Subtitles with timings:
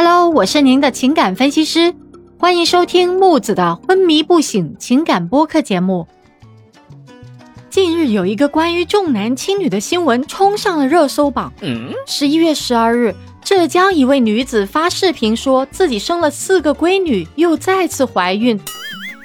[0.00, 1.92] Hello，我是您的情感分析师，
[2.38, 6.06] 欢迎收听木子的昏迷不醒情感播客节目。
[7.68, 11.52] 近日有一个关于重男轻女的新闻冲上了热搜榜。
[12.06, 18.56] 十一月十二日，浙江一位女子发视频说自己生了四个闺女，又再次怀孕，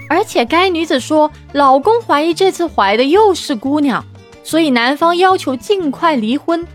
[0.09, 4.03] 而且该女子说老公怀疑这次怀的又是姑娘。
[4.44, 6.68] 所以男方要求尽快离婚。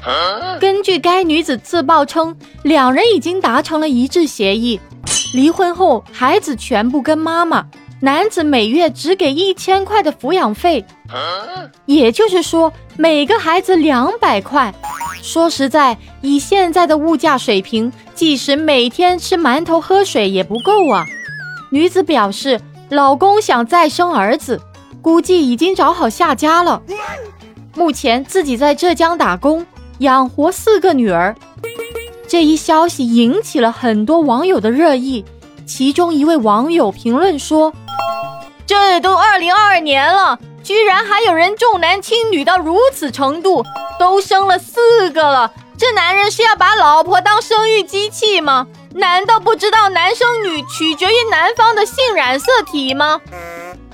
[0.58, 4.80] 根据该女子自曝称，两人已经达成了一致协议，
[5.34, 7.66] 离婚后孩子全部跟妈妈，
[8.00, 10.84] 男子每月只给一千块的抚养费，
[11.86, 14.74] 也就是说每个孩子两百块。
[15.20, 21.04] 说实在，以现在的物价水平，即使每天吃馒头喝水也不够啊。
[21.70, 24.60] 女子表示，老公想再生儿子，
[25.02, 26.80] 估计已经找好下家了。
[27.78, 29.64] 目前自己在浙江打工，
[29.98, 31.32] 养活四个女儿。
[32.26, 35.24] 这一消息引起了很多网友的热议。
[35.64, 37.72] 其中一位网友评论说
[38.66, 43.64] ：“这都二零二二年了，居然还有人重男轻女到如此程度，
[43.96, 48.66] 都生了四个了，这男人是要把老婆当生育机器吗？
[48.94, 53.20] 难道不知道男生女取决于男方的性染色体吗？”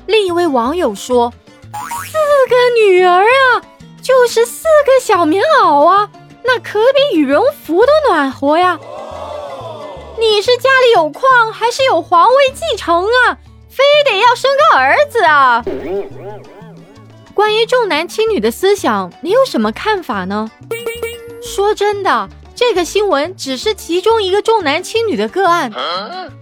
[0.07, 1.35] 另一位网友说
[1.71, 2.17] ：“四
[2.49, 3.63] 个女儿啊！”
[4.25, 6.09] 就是四个小棉袄啊，
[6.45, 8.81] 那可比羽绒服都暖和呀！
[10.19, 13.37] 你是家里有矿还是有皇位继承啊？
[13.69, 15.63] 非得要生个儿子啊？
[17.35, 20.51] 关于重男轻女的思想，你有什么看法呢？
[21.43, 25.71] 说真的，这个新闻只是其中一个重男轻女的个案，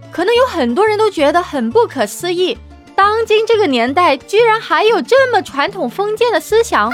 [0.09, 2.57] 可能有很多人都觉得很不可思议，
[2.95, 6.89] 当今这个年代居然还有这么传统封建的思想。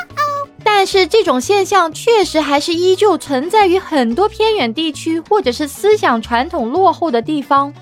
[0.72, 7.74] 但是这种现象确实还是依旧存在于很多偏远地区，或者是思想传统落后的地方。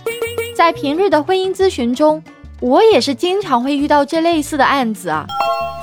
[0.56, 2.24] 在平日的婚姻咨询中，
[2.60, 5.28] 我也是经常会遇到这类似的案子啊。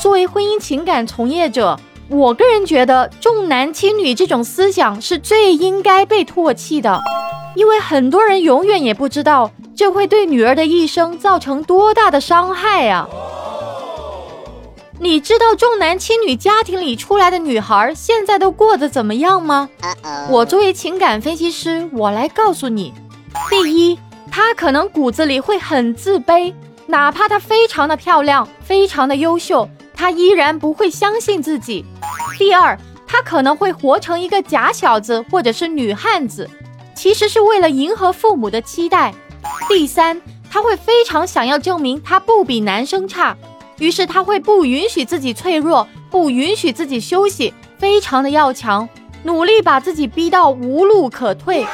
[0.01, 1.79] 作为婚姻情感从业者，
[2.09, 6.99] 我个人觉得重男轻女这种思想是最应该被唾弃的，
[7.55, 13.07] 因为很多人永远也不知道这会对女儿的一生造成多大的伤害啊。
[15.01, 19.69] 你知道重男轻女家庭里出来的女孩现在都过得怎么样吗？
[20.31, 22.95] 我作为情感分析师，我来告诉你：
[23.51, 23.99] 第一，
[24.31, 26.55] 她可能骨子里会很自卑，
[26.87, 31.85] 哪怕她非常的漂亮、非常的优秀，她依然不会相信自己；
[32.39, 36.49] 第二，她可能会活成一个假小子或者是女汉子，
[36.95, 39.13] 其实是为了迎合父母的期待；
[39.69, 43.37] 第三，她会非常想要证明她不比男生差。
[43.79, 48.89] 于是他会不允许自己脆弱，不允许自己休息，非常的要强，
[49.25, 51.67] 努力把自己逼到无路可退。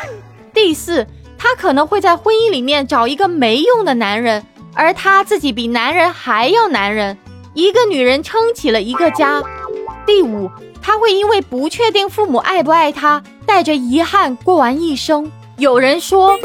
[0.52, 1.06] 第四，
[1.38, 4.44] 他可能会在婚姻里面找一个没用的男人，
[4.74, 7.16] 而他自己比男人还要男人，
[7.54, 9.42] 一个女人撑起了一个家。
[10.06, 10.50] 第五，
[10.82, 15.30] 他会因为不确定父母爱不爱他，带着遗憾过完一生。
[15.58, 16.38] 有人说，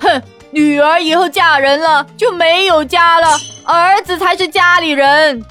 [0.00, 3.28] 哼，女儿以后嫁人了就没有家了。
[3.66, 5.44] 儿子才是家里人。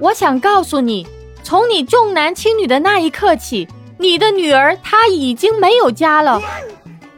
[0.00, 1.06] 我想告诉你，
[1.44, 3.68] 从你重男轻女的那一刻起，
[3.98, 6.42] 你的女儿她已经没有家了。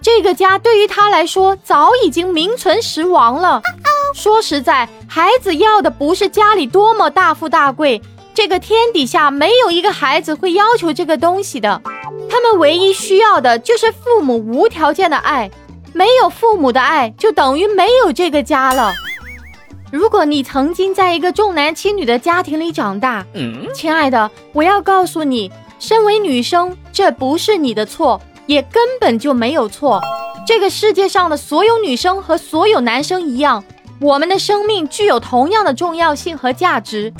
[0.02, 3.62] 这个家对于她来说早已经名存实亡了。
[4.14, 8.00] 说实在，孩子要的不是家里多么大富大贵，
[8.34, 11.80] 这个天底下没有一个孩子会要求这个东西的。
[12.28, 15.50] 他们唯一需要的就是父母无条件的爱，
[15.94, 18.92] 没有父母的爱，就等于没有这个家了。
[19.90, 23.24] 如果你曾经在一个重男轻女的家庭里长大，
[23.74, 30.00] 亲爱的，我要告诉你，身为女生，这不是你的错，也根本就没有错。
[30.46, 33.64] 这个世界上的所有女生和所有男生一样，
[33.98, 37.12] 我们的生命具有同样的重要性和价值。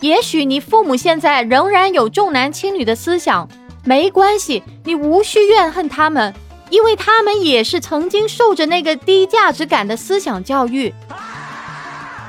[0.00, 3.48] 也许你父母现在仍然有重男轻女的思想，
[3.84, 6.34] 没关系，你无需怨恨他们，
[6.68, 10.92] 因为他们也是曾经受着那个低价值感的思想教育。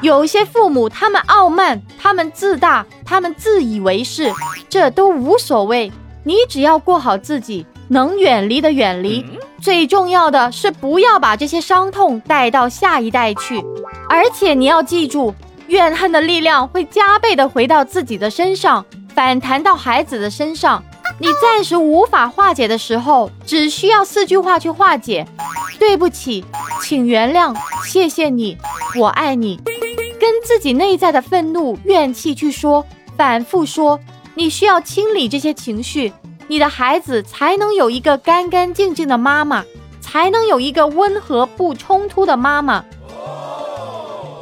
[0.01, 4.33] 有些父母，他们傲慢，他们自大，他们自以为是，
[4.67, 5.91] 这都无所谓。
[6.23, 9.23] 你只要过好自己，能远离的远离。
[9.61, 13.63] 最重要的是，不要把这些伤痛带到下一代去。
[14.09, 15.35] 而且你要记住，
[15.67, 18.83] 怨恨的力量会加倍的回到自己的身上，
[19.13, 20.83] 反弹到孩子的身上。
[21.19, 25.27] 你暂时无法化解的时候，只需要四句话去化解：
[25.77, 26.43] 对不起，
[26.81, 27.55] 请原谅，
[27.85, 28.57] 谢谢你，
[28.99, 29.61] 我爱你。
[30.21, 32.85] 跟自己内在的愤怒、怨气去说，
[33.17, 33.99] 反复说，
[34.35, 36.13] 你需要清理这些情绪，
[36.47, 39.65] 你的孩子才能有一个干干净净的妈妈，
[39.99, 42.85] 才能有一个温和不冲突的妈妈。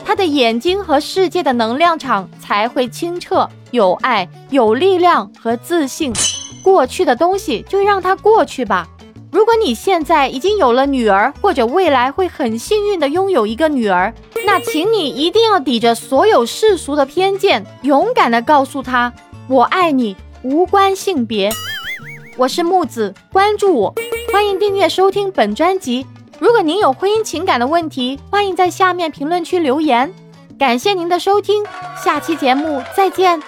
[0.03, 6.11] 他的眼睛和世界的能量场才会清澈、有爱、有力量和自信。
[6.61, 8.85] 过去的东西就让它过去吧。
[9.31, 14.13] 如果你现在已经有了女儿，或者未来会很幸运的拥有一个女儿，
[14.45, 19.13] 那请你一定要抵着所有世俗的偏见，勇敢的告诉她
[19.47, 21.51] ：“我爱你，无关性别。”
[22.37, 23.93] 我是木子，关注我，
[24.33, 26.05] 欢迎订阅收听本专辑。
[26.39, 30.11] 如果您有婚姻情感的问题，欢迎在下面评论区留言。
[30.57, 31.63] 感谢您的收听，
[32.03, 33.39] 下期节目再见。